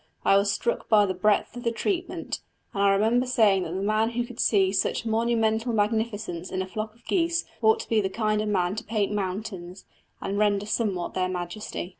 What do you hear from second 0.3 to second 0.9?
was struck